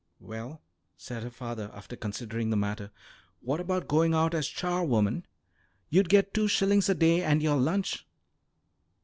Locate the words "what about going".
3.39-4.15